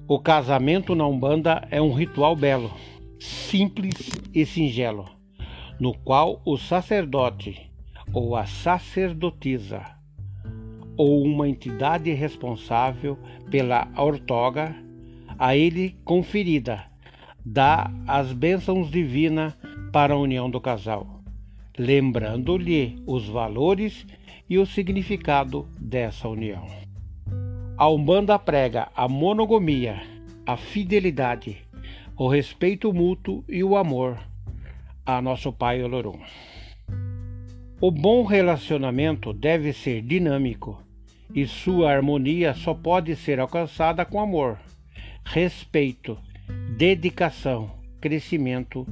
O 0.07 0.19
casamento 0.19 0.95
na 0.95 1.07
Umbanda 1.07 1.67
é 1.71 1.81
um 1.81 1.93
ritual 1.93 2.37
belo, 2.37 2.71
simples 3.19 3.95
e 4.35 4.45
singelo, 4.45 5.09
no 5.81 5.95
qual 5.95 6.41
o 6.45 6.57
sacerdote 6.57 7.71
ou 8.13 8.37
a 8.37 8.47
sacerdotisa 8.47 9.83
ou 10.97 11.25
uma 11.25 11.49
entidade 11.49 12.13
responsável 12.13 13.19
pela 13.51 13.89
ortoga 13.97 14.77
a 15.39 15.57
ele 15.57 15.97
conferida 16.05 16.95
dá 17.45 17.91
as 18.07 18.33
bênçãos 18.33 18.91
divinas 18.91 19.55
para 19.93 20.15
a 20.15 20.19
união 20.19 20.49
do 20.49 20.61
casal, 20.61 21.14
lembrando-lhe 21.79 23.03
os 23.07 23.29
valores 23.29 24.07
e 24.49 24.59
o 24.59 24.67
significado 24.67 25.67
dessa 25.79 26.29
união. 26.29 26.67
A 27.77 27.89
Umbanda 27.89 28.39
prega 28.39 28.89
a 28.95 29.09
monogamia, 29.09 30.01
a 30.47 30.57
fidelidade, 30.57 31.59
o 32.17 32.29
respeito 32.29 32.93
mútuo 32.93 33.45
e 33.49 33.65
o 33.65 33.77
amor 33.77 34.19
a 35.05 35.21
nosso 35.21 35.53
Pai 35.53 35.83
Olorum. 35.83 36.21
O 37.81 37.91
bom 37.91 38.25
relacionamento 38.25 39.33
deve 39.33 39.73
ser 39.73 40.01
dinâmico 40.03 40.81
e 41.35 41.47
sua 41.47 41.91
harmonia 41.91 42.55
só 42.55 42.73
pode 42.73 43.17
ser 43.17 43.41
alcançada 43.41 44.05
com 44.05 44.21
amor, 44.21 44.59
respeito 45.25 46.17
dedicação, 46.77 47.71
crescimento 48.01 48.87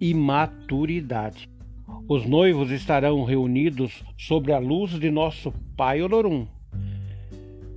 e 0.00 0.14
maturidade. 0.14 1.48
Os 2.06 2.26
noivos 2.26 2.70
estarão 2.70 3.24
reunidos 3.24 4.04
sobre 4.16 4.52
a 4.52 4.58
luz 4.58 4.92
de 4.98 5.10
nosso 5.10 5.52
Pai 5.76 6.02
Olorum, 6.02 6.46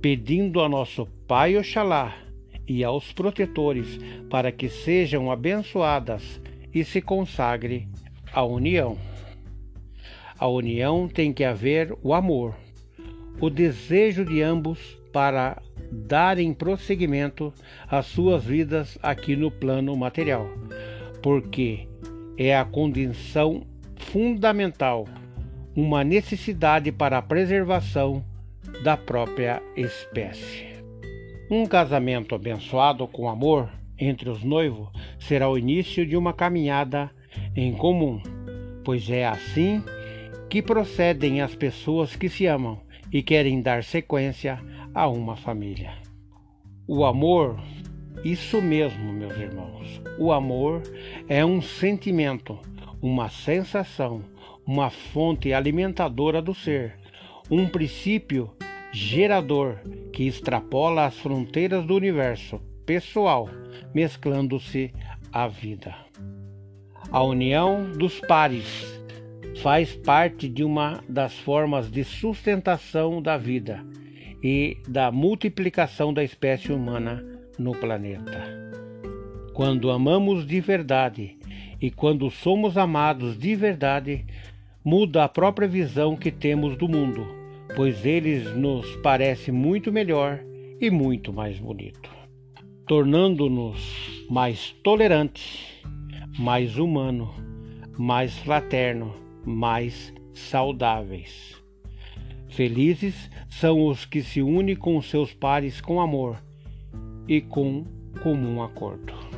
pedindo 0.00 0.60
a 0.60 0.68
nosso 0.68 1.06
Pai 1.26 1.56
Oxalá 1.56 2.14
e 2.68 2.84
aos 2.84 3.12
protetores 3.12 3.98
para 4.30 4.52
que 4.52 4.68
sejam 4.68 5.30
abençoadas 5.30 6.40
e 6.72 6.84
se 6.84 7.00
consagre 7.00 7.88
a 8.32 8.44
união. 8.44 8.96
A 10.38 10.46
união 10.46 11.08
tem 11.08 11.32
que 11.32 11.44
haver 11.44 11.96
o 12.02 12.14
amor, 12.14 12.54
o 13.40 13.48
desejo 13.48 14.24
de 14.24 14.42
ambos 14.42 14.98
para 15.12 15.60
darem 15.90 16.54
prosseguimento 16.54 17.52
às 17.86 18.06
suas 18.06 18.44
vidas 18.44 18.98
aqui 19.02 19.36
no 19.36 19.50
plano 19.50 19.94
material, 19.96 20.48
porque 21.22 21.86
é 22.36 22.56
a 22.56 22.64
condição 22.64 23.66
fundamental, 24.10 25.06
uma 25.74 26.04
necessidade 26.04 26.92
para 26.92 27.18
a 27.18 27.22
preservação 27.22 28.24
da 28.82 28.96
própria 28.96 29.62
espécie. 29.76 30.66
Um 31.50 31.66
casamento 31.66 32.34
abençoado 32.34 33.06
com 33.06 33.28
amor 33.28 33.70
entre 33.98 34.28
os 34.28 34.42
noivos 34.42 34.88
será 35.18 35.48
o 35.48 35.58
início 35.58 36.06
de 36.06 36.16
uma 36.16 36.32
caminhada 36.32 37.10
em 37.54 37.72
comum, 37.72 38.20
pois 38.84 39.08
é 39.08 39.26
assim 39.26 39.82
que 40.50 40.60
procedem 40.60 41.40
as 41.40 41.54
pessoas 41.54 42.16
que 42.16 42.28
se 42.28 42.46
amam 42.46 42.80
e 43.12 43.22
querem 43.22 43.62
dar 43.62 43.84
sequência 43.84 44.58
a 44.94 45.08
uma 45.08 45.36
família. 45.36 45.92
O 46.86 47.04
amor, 47.04 47.58
isso 48.24 48.60
mesmo, 48.60 49.12
meus 49.12 49.36
irmãos, 49.36 50.00
o 50.18 50.32
amor 50.32 50.82
é 51.28 51.44
um 51.44 51.62
sentimento, 51.62 52.58
uma 53.02 53.28
sensação, 53.28 54.22
uma 54.64 54.88
fonte 54.88 55.52
alimentadora 55.52 56.40
do 56.40 56.54
ser, 56.54 56.94
um 57.50 57.66
princípio 57.66 58.50
gerador 58.92 59.78
que 60.12 60.24
extrapola 60.24 61.06
as 61.06 61.18
fronteiras 61.18 61.84
do 61.84 61.96
universo 61.96 62.60
pessoal, 62.86 63.48
mesclando-se 63.92 64.94
à 65.32 65.48
vida. 65.48 65.94
A 67.10 67.22
união 67.24 67.90
dos 67.90 68.20
pares 68.20 69.02
faz 69.60 69.94
parte 69.94 70.48
de 70.48 70.62
uma 70.62 71.02
das 71.08 71.34
formas 71.34 71.90
de 71.90 72.04
sustentação 72.04 73.20
da 73.20 73.36
vida 73.36 73.84
e 74.42 74.78
da 74.88 75.10
multiplicação 75.10 76.14
da 76.14 76.22
espécie 76.22 76.72
humana 76.72 77.24
no 77.58 77.72
planeta. 77.72 78.62
Quando 79.52 79.90
amamos 79.90 80.46
de 80.46 80.60
verdade 80.60 81.36
e 81.82 81.90
quando 81.90 82.30
somos 82.30 82.78
amados 82.78 83.36
de 83.36 83.56
verdade, 83.56 84.24
muda 84.84 85.24
a 85.24 85.28
própria 85.28 85.66
visão 85.66 86.16
que 86.16 86.30
temos 86.30 86.76
do 86.76 86.88
mundo, 86.88 87.26
pois 87.74 88.06
ele 88.06 88.38
nos 88.50 88.86
parece 89.02 89.50
muito 89.50 89.90
melhor 89.90 90.38
e 90.80 90.88
muito 90.92 91.32
mais 91.32 91.58
bonito, 91.58 92.08
tornando-nos 92.86 94.24
mais 94.30 94.70
tolerantes, 94.84 95.82
mais 96.38 96.78
humano, 96.78 97.34
mais 97.98 98.38
fraterno, 98.38 99.12
mais 99.44 100.14
saudáveis. 100.32 101.60
Felizes 102.48 103.28
são 103.48 103.88
os 103.88 104.04
que 104.04 104.22
se 104.22 104.40
unem 104.40 104.76
com 104.76 105.02
seus 105.02 105.34
pares 105.34 105.80
com 105.80 106.00
amor 106.00 106.36
e 107.26 107.40
com 107.40 107.84
comum 108.22 108.62
acordo. 108.62 109.31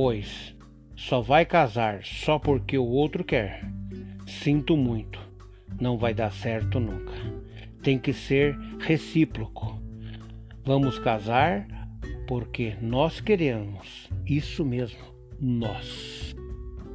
Pois 0.00 0.54
só 0.94 1.20
vai 1.20 1.44
casar 1.44 2.04
só 2.04 2.38
porque 2.38 2.78
o 2.78 2.86
outro 2.86 3.24
quer. 3.24 3.68
Sinto 4.28 4.76
muito, 4.76 5.18
não 5.80 5.98
vai 5.98 6.14
dar 6.14 6.30
certo 6.30 6.78
nunca. 6.78 7.12
Tem 7.82 7.98
que 7.98 8.12
ser 8.12 8.56
recíproco. 8.78 9.82
Vamos 10.64 11.00
casar 11.00 11.66
porque 12.28 12.76
nós 12.80 13.20
queremos. 13.20 14.08
Isso 14.24 14.64
mesmo, 14.64 15.02
nós. 15.40 16.32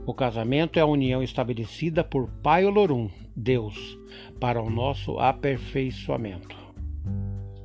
O 0.05 0.13
casamento 0.13 0.79
é 0.79 0.81
a 0.81 0.85
união 0.85 1.21
estabelecida 1.21 2.05
por 2.05 2.29
Pai 2.41 2.63
Olorum, 2.63 3.09
Deus, 3.35 3.99
para 4.39 4.61
o 4.61 4.69
nosso 4.69 5.19
aperfeiçoamento. 5.19 6.55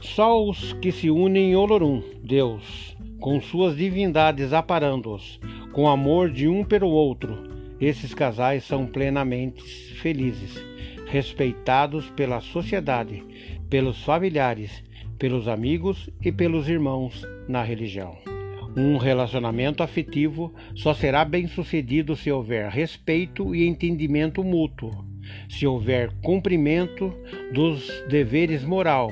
Só 0.00 0.44
os 0.44 0.72
que 0.72 0.90
se 0.90 1.08
unem 1.08 1.52
em 1.52 1.54
Olorum, 1.54 2.02
Deus, 2.24 2.97
com 3.20 3.40
suas 3.40 3.76
divindades 3.76 4.52
aparando-os, 4.52 5.40
com 5.72 5.88
amor 5.88 6.30
de 6.30 6.48
um 6.48 6.64
pelo 6.64 6.88
outro, 6.88 7.36
esses 7.80 8.14
casais 8.14 8.64
são 8.64 8.86
plenamente 8.86 9.62
felizes, 10.00 10.54
respeitados 11.06 12.10
pela 12.10 12.40
sociedade, 12.40 13.24
pelos 13.68 14.02
familiares, 14.02 14.82
pelos 15.18 15.48
amigos 15.48 16.08
e 16.22 16.30
pelos 16.30 16.68
irmãos 16.68 17.26
na 17.48 17.62
religião. 17.62 18.16
Um 18.76 18.96
relacionamento 18.96 19.82
afetivo 19.82 20.52
só 20.74 20.94
será 20.94 21.24
bem-sucedido 21.24 22.14
se 22.14 22.30
houver 22.30 22.68
respeito 22.68 23.54
e 23.54 23.66
entendimento 23.66 24.44
mútuo 24.44 25.08
se 25.48 25.66
houver 25.66 26.12
cumprimento 26.22 27.12
dos 27.52 27.88
deveres 28.08 28.64
moral 28.64 29.10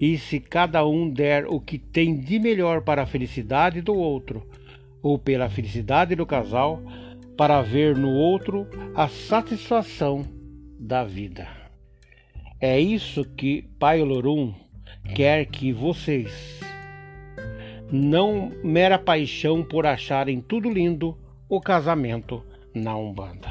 e 0.00 0.16
se 0.16 0.40
cada 0.40 0.86
um 0.86 1.10
der 1.10 1.46
o 1.46 1.60
que 1.60 1.78
tem 1.78 2.18
de 2.18 2.38
melhor 2.38 2.80
para 2.80 3.02
a 3.02 3.06
felicidade 3.06 3.82
do 3.82 3.94
outro 3.94 4.48
ou 5.02 5.18
pela 5.18 5.50
felicidade 5.50 6.14
do 6.16 6.24
casal, 6.24 6.82
para 7.36 7.60
ver 7.60 7.96
no 7.96 8.10
outro 8.10 8.66
a 8.94 9.08
satisfação 9.08 10.24
da 10.78 11.04
vida. 11.04 11.46
É 12.58 12.80
isso 12.80 13.24
que 13.24 13.62
Pai 13.78 14.00
Olorum 14.00 14.54
quer 15.14 15.46
que 15.46 15.72
vocês, 15.72 16.60
não 17.90 18.52
mera 18.62 18.98
paixão 18.98 19.62
por 19.62 19.86
acharem 19.86 20.40
tudo 20.40 20.70
lindo, 20.70 21.16
o 21.48 21.60
casamento 21.60 22.44
na 22.74 22.96
Umbanda. 22.96 23.50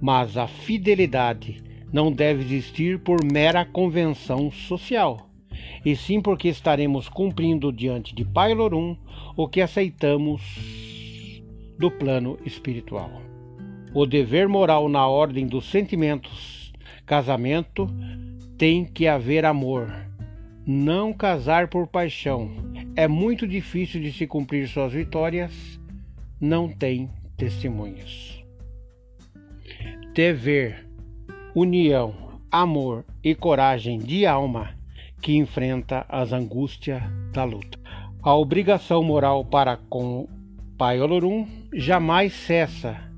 Mas 0.00 0.36
a 0.36 0.46
fidelidade 0.46 1.65
não 1.96 2.12
deve 2.12 2.42
existir 2.42 2.98
por 2.98 3.24
mera 3.24 3.64
convenção 3.64 4.52
social, 4.52 5.30
e 5.82 5.96
sim 5.96 6.20
porque 6.20 6.46
estaremos 6.46 7.08
cumprindo 7.08 7.72
diante 7.72 8.14
de 8.14 8.22
Pai 8.22 8.52
Lorum 8.52 8.94
o 9.34 9.48
que 9.48 9.62
aceitamos 9.62 10.42
do 11.78 11.90
plano 11.90 12.38
espiritual. 12.44 13.10
O 13.94 14.04
dever 14.04 14.46
moral 14.46 14.90
na 14.90 15.06
ordem 15.06 15.46
dos 15.46 15.70
sentimentos, 15.70 16.70
casamento, 17.06 17.88
tem 18.58 18.84
que 18.84 19.08
haver 19.08 19.46
amor. 19.46 19.90
Não 20.66 21.14
casar 21.14 21.68
por 21.68 21.86
paixão. 21.86 22.50
É 22.94 23.08
muito 23.08 23.48
difícil 23.48 24.02
de 24.02 24.12
se 24.12 24.26
cumprir 24.26 24.68
suas 24.68 24.92
vitórias. 24.92 25.80
Não 26.38 26.68
tem 26.68 27.08
testemunhos 27.38 28.36
dever, 30.16 30.85
união, 31.58 32.14
amor 32.52 33.02
e 33.24 33.34
coragem 33.34 33.98
de 33.98 34.26
alma 34.26 34.74
que 35.22 35.34
enfrenta 35.34 36.04
as 36.06 36.30
angústias 36.30 37.02
da 37.32 37.44
luta. 37.44 37.78
A 38.22 38.34
obrigação 38.34 39.02
moral 39.02 39.42
para 39.42 39.78
com 39.88 40.28
Pai 40.76 41.00
Olorum 41.00 41.48
jamais 41.72 42.34
cessa, 42.34 43.10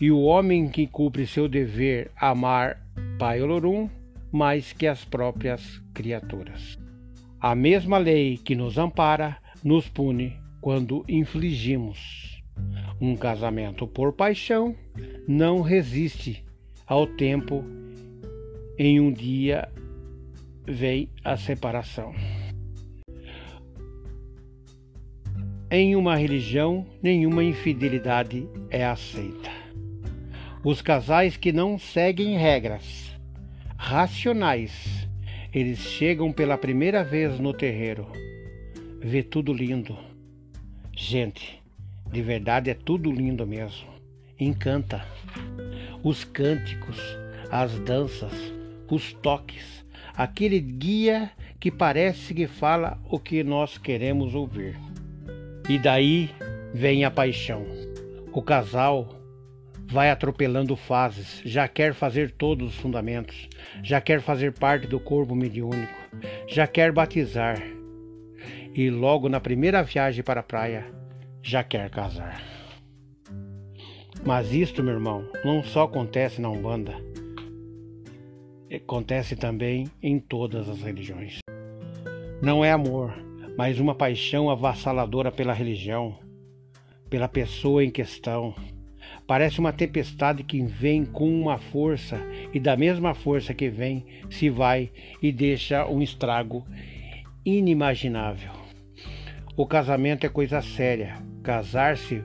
e 0.00 0.10
o 0.10 0.22
homem 0.22 0.70
que 0.70 0.86
cumpre 0.86 1.26
seu 1.26 1.46
dever 1.46 2.10
amar 2.16 2.80
Pai 3.18 3.42
Olorum 3.42 3.90
mais 4.32 4.72
que 4.72 4.86
as 4.86 5.04
próprias 5.04 5.78
criaturas. 5.92 6.78
A 7.38 7.54
mesma 7.54 7.98
lei 7.98 8.38
que 8.38 8.54
nos 8.54 8.78
ampara 8.78 9.36
nos 9.62 9.86
pune 9.86 10.34
quando 10.62 11.04
infligimos. 11.06 12.42
Um 12.98 13.14
casamento 13.16 13.86
por 13.86 14.14
paixão 14.14 14.74
não 15.28 15.60
resiste 15.60 16.42
ao 16.86 17.06
tempo. 17.06 17.81
Em 18.78 18.98
um 18.98 19.12
dia 19.12 19.68
vem 20.66 21.10
a 21.22 21.36
separação. 21.36 22.14
Em 25.70 25.94
uma 25.94 26.16
religião, 26.16 26.86
nenhuma 27.02 27.44
infidelidade 27.44 28.48
é 28.70 28.84
aceita. 28.84 29.50
Os 30.64 30.80
casais 30.80 31.36
que 31.36 31.52
não 31.52 31.78
seguem 31.78 32.38
regras 32.38 33.12
racionais, 33.76 35.06
eles 35.52 35.80
chegam 35.80 36.32
pela 36.32 36.56
primeira 36.56 37.04
vez 37.04 37.38
no 37.38 37.52
terreiro, 37.52 38.06
vê 39.00 39.22
tudo 39.22 39.52
lindo. 39.52 39.98
Gente, 40.96 41.62
de 42.10 42.22
verdade 42.22 42.70
é 42.70 42.74
tudo 42.74 43.12
lindo 43.12 43.46
mesmo. 43.46 43.88
Encanta. 44.40 45.04
Os 46.02 46.24
cânticos, 46.24 46.98
as 47.50 47.78
danças, 47.80 48.32
os 48.94 49.14
toques, 49.14 49.82
aquele 50.14 50.60
guia 50.60 51.30
que 51.58 51.70
parece 51.70 52.34
que 52.34 52.46
fala 52.46 53.00
o 53.08 53.18
que 53.18 53.42
nós 53.42 53.78
queremos 53.78 54.34
ouvir. 54.34 54.78
E 55.66 55.78
daí 55.78 56.28
vem 56.74 57.02
a 57.02 57.10
paixão. 57.10 57.64
O 58.34 58.42
casal 58.42 59.08
vai 59.86 60.10
atropelando 60.10 60.76
fases, 60.76 61.40
já 61.42 61.66
quer 61.66 61.94
fazer 61.94 62.32
todos 62.32 62.68
os 62.68 62.76
fundamentos, 62.76 63.48
já 63.82 63.98
quer 63.98 64.20
fazer 64.20 64.52
parte 64.52 64.86
do 64.86 65.00
corpo 65.00 65.34
mediúnico, 65.34 65.94
já 66.46 66.66
quer 66.66 66.92
batizar. 66.92 67.62
E 68.74 68.90
logo 68.90 69.26
na 69.30 69.40
primeira 69.40 69.82
viagem 69.82 70.22
para 70.22 70.40
a 70.40 70.44
praia, 70.44 70.84
já 71.42 71.64
quer 71.64 71.88
casar. 71.88 72.42
Mas 74.22 74.52
isto, 74.52 74.82
meu 74.82 74.92
irmão, 74.92 75.26
não 75.42 75.64
só 75.64 75.84
acontece 75.84 76.42
na 76.42 76.50
Umbanda, 76.50 76.94
acontece 78.76 79.36
também 79.36 79.88
em 80.02 80.18
todas 80.18 80.68
as 80.68 80.82
religiões. 80.82 81.38
Não 82.42 82.64
é 82.64 82.70
amor, 82.70 83.14
mas 83.56 83.78
uma 83.78 83.94
paixão 83.94 84.48
avassaladora 84.50 85.30
pela 85.30 85.52
religião, 85.52 86.18
pela 87.10 87.28
pessoa 87.28 87.84
em 87.84 87.90
questão. 87.90 88.54
Parece 89.26 89.60
uma 89.60 89.72
tempestade 89.72 90.42
que 90.42 90.62
vem 90.62 91.04
com 91.04 91.28
uma 91.28 91.58
força 91.58 92.18
e 92.52 92.58
da 92.58 92.76
mesma 92.76 93.14
força 93.14 93.54
que 93.54 93.68
vem 93.68 94.04
se 94.30 94.48
vai 94.48 94.90
e 95.20 95.30
deixa 95.30 95.86
um 95.86 96.02
estrago 96.02 96.66
inimaginável. 97.44 98.52
O 99.56 99.66
casamento 99.66 100.24
é 100.24 100.28
coisa 100.28 100.62
séria. 100.62 101.16
Casar-se 101.42 102.24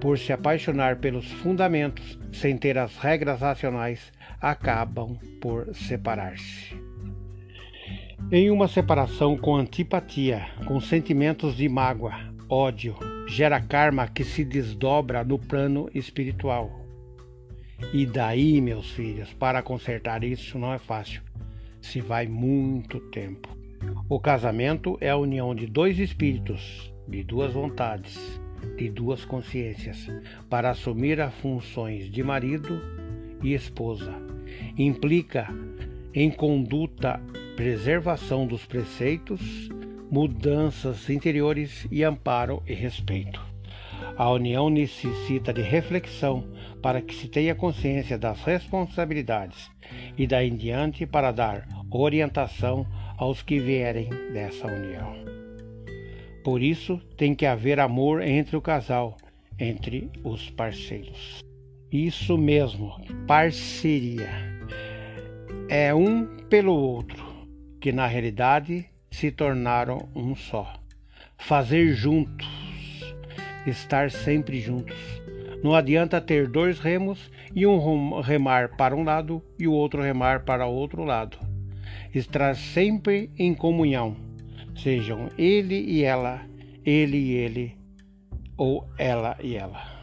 por 0.00 0.18
se 0.18 0.32
apaixonar 0.32 0.96
pelos 0.96 1.26
fundamentos 1.26 2.18
sem 2.32 2.56
ter 2.56 2.76
as 2.76 2.96
regras 2.98 3.40
racionais, 3.40 4.12
acabam 4.40 5.16
por 5.40 5.74
separar-se. 5.74 6.76
Em 8.30 8.50
uma 8.50 8.66
separação 8.66 9.36
com 9.36 9.56
antipatia, 9.56 10.46
com 10.66 10.80
sentimentos 10.80 11.56
de 11.56 11.68
mágoa, 11.68 12.12
ódio, 12.48 12.96
gera 13.28 13.60
karma 13.60 14.08
que 14.08 14.24
se 14.24 14.44
desdobra 14.44 15.22
no 15.22 15.38
plano 15.38 15.88
espiritual. 15.94 16.70
E 17.92 18.06
daí, 18.06 18.60
meus 18.60 18.90
filhos, 18.90 19.32
para 19.34 19.62
consertar 19.62 20.24
isso 20.24 20.58
não 20.58 20.72
é 20.72 20.78
fácil. 20.78 21.22
Se 21.80 22.00
vai 22.00 22.26
muito 22.26 22.98
tempo. 23.10 23.48
O 24.08 24.18
casamento 24.18 24.96
é 25.00 25.10
a 25.10 25.16
união 25.16 25.54
de 25.54 25.66
dois 25.66 25.98
espíritos, 25.98 26.92
de 27.06 27.22
duas 27.22 27.52
vontades, 27.52 28.40
de 28.76 28.88
duas 28.88 29.24
consciências 29.24 30.08
para 30.48 30.70
assumir 30.70 31.20
as 31.20 31.34
funções 31.34 32.10
de 32.10 32.22
marido 32.22 32.80
e 33.42 33.54
esposa. 33.54 34.25
Implica 34.76 35.48
em 36.14 36.30
conduta 36.30 37.20
preservação 37.56 38.46
dos 38.46 38.64
preceitos, 38.64 39.68
mudanças 40.10 41.08
interiores 41.10 41.86
e 41.90 42.04
amparo 42.04 42.62
e 42.66 42.74
respeito. 42.74 43.40
A 44.16 44.30
união 44.30 44.70
necessita 44.70 45.52
de 45.52 45.62
reflexão 45.62 46.44
para 46.80 47.02
que 47.02 47.14
se 47.14 47.28
tenha 47.28 47.54
consciência 47.54 48.16
das 48.16 48.42
responsabilidades 48.42 49.70
e 50.16 50.26
daí 50.26 50.48
em 50.48 50.56
diante 50.56 51.06
para 51.06 51.32
dar 51.32 51.66
orientação 51.90 52.86
aos 53.16 53.42
que 53.42 53.58
vierem 53.58 54.08
dessa 54.32 54.66
união. 54.66 55.14
Por 56.44 56.62
isso, 56.62 56.98
tem 57.16 57.34
que 57.34 57.44
haver 57.44 57.80
amor 57.80 58.22
entre 58.22 58.56
o 58.56 58.62
casal, 58.62 59.16
entre 59.58 60.10
os 60.22 60.48
parceiros. 60.50 61.45
Isso 61.92 62.36
mesmo, 62.36 62.92
parceria. 63.26 64.28
É 65.68 65.94
um 65.94 66.26
pelo 66.48 66.74
outro, 66.74 67.24
que 67.80 67.92
na 67.92 68.06
realidade 68.06 68.86
se 69.10 69.30
tornaram 69.30 70.08
um 70.14 70.34
só. 70.34 70.80
Fazer 71.38 71.94
juntos, 71.94 72.46
estar 73.66 74.10
sempre 74.10 74.60
juntos. 74.60 74.96
Não 75.62 75.74
adianta 75.74 76.20
ter 76.20 76.48
dois 76.48 76.80
remos 76.80 77.30
e 77.54 77.66
um 77.66 78.20
remar 78.20 78.76
para 78.76 78.94
um 78.94 79.04
lado 79.04 79.42
e 79.58 79.68
o 79.68 79.72
outro 79.72 80.02
remar 80.02 80.44
para 80.44 80.66
o 80.66 80.74
outro 80.74 81.04
lado. 81.04 81.38
Estar 82.12 82.56
sempre 82.56 83.30
em 83.38 83.54
comunhão 83.54 84.16
sejam 84.76 85.30
ele 85.38 85.80
e 85.80 86.02
ela, 86.02 86.42
ele 86.84 87.16
e 87.16 87.32
ele, 87.32 87.76
ou 88.56 88.86
ela 88.98 89.36
e 89.42 89.56
ela. 89.56 89.95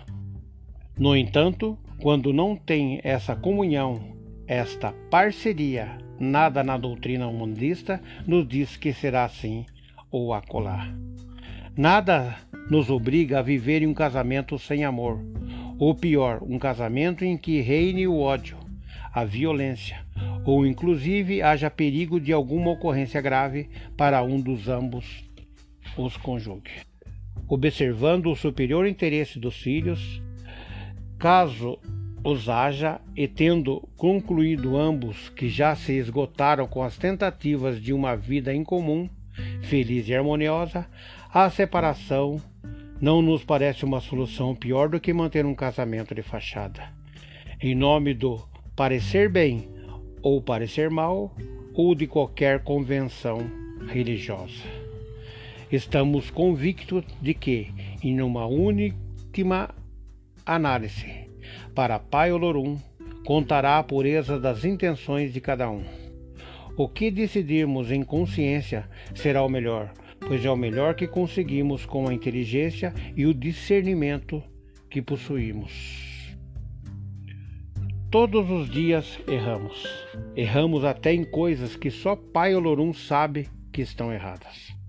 No 0.98 1.16
entanto, 1.16 1.78
quando 2.00 2.32
não 2.32 2.56
tem 2.56 3.00
essa 3.04 3.36
comunhão, 3.36 4.16
esta 4.48 4.92
parceria, 5.10 5.98
nada 6.20 6.64
na 6.64 6.78
doutrina 6.78 7.28
humanista 7.28 8.00
nos 8.28 8.48
diz 8.48 8.78
que 8.78 8.94
será 8.94 9.26
assim 9.26 9.66
ou 10.12 10.34
acolá. 10.34 10.88
Nada 11.76 12.38
nos 12.70 12.92
obriga 12.92 13.40
a 13.40 13.42
viver 13.42 13.82
em 13.82 13.88
um 13.88 13.94
casamento 13.94 14.60
sem 14.60 14.84
amor, 14.84 15.20
ou 15.80 15.96
pior, 15.96 16.44
um 16.44 16.60
casamento 16.60 17.26
em 17.26 17.36
que 17.36 17.60
reine 17.60 18.08
o 18.08 18.20
ódio, 18.20 18.58
a 19.12 19.26
violência, 19.26 20.06
ou 20.46 20.64
inclusive 20.64 21.42
haja 21.42 21.72
perigo 21.72 22.20
de 22.20 22.32
alguma 22.32 22.70
ocorrência 22.70 23.20
grave 23.20 23.68
para 23.98 24.22
um 24.22 24.40
dos 24.40 24.68
ambos 24.68 25.24
os 25.98 26.16
conjugue. 26.18 26.72
Observando 27.48 28.28
o 28.28 28.36
superior 28.36 28.88
interesse 28.88 29.40
dos 29.40 29.56
filhos, 29.58 30.22
caso 31.24 31.80
os 32.22 32.50
haja, 32.50 33.00
e 33.16 33.30
tendo 33.30 33.88
concluído 33.96 34.76
ambos 34.76 35.30
que 35.30 35.48
já 35.48 35.74
se 35.74 35.94
esgotaram 35.94 36.68
com 36.68 36.84
as 36.84 36.98
tentativas 36.98 37.82
de 37.82 37.94
uma 37.94 38.14
vida 38.14 38.54
em 38.54 38.62
comum, 38.62 39.10
feliz 39.62 40.10
e 40.10 40.14
harmoniosa, 40.14 40.86
a 41.34 41.50
separação 41.50 42.42
não 43.00 43.22
nos 43.22 43.42
parece 43.42 43.86
uma 43.86 44.02
solução 44.02 44.54
pior 44.54 44.90
do 44.90 45.00
que 45.00 45.14
manter 45.14 45.46
um 45.46 45.56
casamento 45.56 46.14
de 46.14 46.22
fachada. 46.22 46.92
Em 47.62 47.74
nome 47.74 48.14
do 48.14 48.46
parecer 48.76 49.30
bem 49.30 49.70
ou 50.22 50.42
parecer 50.42 50.90
mal, 50.90 51.34
ou 51.74 51.96
de 51.96 52.06
qualquer 52.06 52.66
convenção 52.66 53.50
religiosa. 53.88 54.62
Estamos 55.72 56.30
convictos 56.30 57.06
de 57.22 57.34
que, 57.34 57.72
em 58.04 58.22
uma 58.22 58.46
última 58.46 59.74
análise, 60.46 61.30
para 61.74 62.00
Pai 62.00 62.32
Olorum, 62.32 62.78
contará 63.26 63.78
a 63.78 63.84
pureza 63.84 64.40
das 64.40 64.66
intenções 64.66 65.34
de 65.34 65.40
cada 65.40 65.70
um. 65.70 65.84
O 66.76 66.88
que 66.88 67.12
decidirmos 67.12 67.92
em 67.92 68.04
consciência 68.04 68.90
será 69.14 69.44
o 69.44 69.50
melhor, 69.50 69.94
pois 70.20 70.44
é 70.44 70.50
o 70.50 70.56
melhor 70.56 70.96
que 70.96 71.08
conseguimos 71.08 71.86
com 71.86 72.08
a 72.08 72.14
inteligência 72.14 72.94
e 73.16 73.26
o 73.26 73.34
discernimento 73.34 74.44
que 74.90 75.02
possuímos. 75.02 76.04
Todos 78.10 78.50
os 78.50 78.70
dias 78.70 79.20
erramos. 79.28 79.88
Erramos 80.36 80.84
até 80.84 81.14
em 81.14 81.24
coisas 81.24 81.76
que 81.76 81.90
só 81.90 82.16
Pai 82.16 82.54
Olorum 82.54 82.94
sabe 82.94 83.48
que 83.72 83.82
estão 83.82 84.14
erradas. 84.14 84.83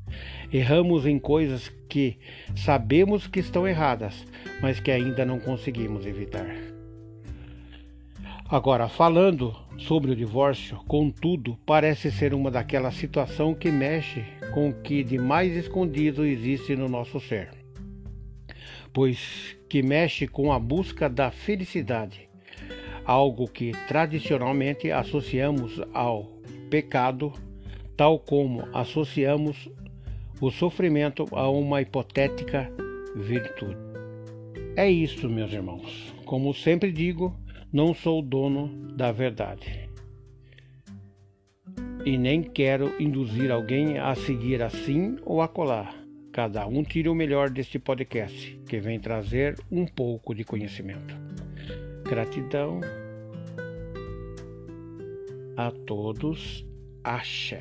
Erramos 0.53 1.07
em 1.07 1.19
coisas 1.19 1.73
que 1.89 2.19
sabemos 2.55 3.27
que 3.27 3.41
estão 3.41 3.67
erradas, 3.67 4.27
mas 4.61 4.81
que 4.81 4.91
ainda 4.91 5.25
não 5.25 5.39
conseguimos 5.39 6.07
evitar. 6.07 6.47
Agora, 8.49 8.89
falando 8.89 9.57
sobre 9.79 10.13
o 10.13 10.17
divórcio, 10.17 10.77
contudo, 10.87 11.59
parece 11.65 12.11
ser 12.11 12.35
uma 12.35 12.51
daquela 12.51 12.91
situação 12.91 13.55
que 13.55 13.71
mexe 13.71 14.23
com 14.53 14.69
o 14.69 14.75
que 14.75 15.03
de 15.03 15.19
mais 15.19 15.57
escondido 15.57 16.25
existe 16.25 16.77
no 16.77 16.89
nosso 16.89 17.19
ser, 17.19 17.51
pois 18.93 19.57
que 19.69 19.83
mexe 19.83 20.29
com 20.29 20.53
a 20.53 20.59
busca 20.59 21.09
da 21.09 21.31
felicidade, 21.31 22.29
algo 23.05 23.49
que 23.49 23.73
tradicionalmente 23.89 24.91
associamos 24.91 25.81
ao 25.93 26.31
pecado, 26.71 27.33
tal 27.97 28.19
como 28.19 28.69
associamos 28.77 29.71
o 30.41 30.51
sofrimento 30.51 31.27
a 31.33 31.49
uma 31.49 31.81
hipotética 31.81 32.71
virtude. 33.17 33.77
É 34.77 34.91
isso, 34.91 35.29
meus 35.29 35.53
irmãos. 35.53 36.15
Como 36.25 36.53
sempre 36.53 36.91
digo, 36.91 37.35
não 37.73 37.95
sou 37.95 38.21
dono 38.21 38.69
da 38.95 39.13
verdade. 39.13 39.89
E 42.05 42.19
nem 42.19 42.43
quero 42.43 43.01
induzir 43.01 43.51
alguém 43.51 43.99
a 43.99 44.15
seguir 44.15 44.63
assim 44.63 45.17
ou 45.25 45.41
acolá. 45.41 45.95
Cada 46.33 46.67
um 46.67 46.83
tire 46.83 47.09
o 47.09 47.15
melhor 47.15 47.49
deste 47.49 47.79
podcast, 47.79 48.61
que 48.69 48.81
vem 48.81 48.99
trazer 48.99 49.57
um 49.71 49.87
pouco 49.87 50.35
de 50.35 50.45
conhecimento. 50.45 51.17
Gratidão 52.03 52.81
a 55.57 55.71
todos. 55.71 56.67
Axé. 57.05 57.61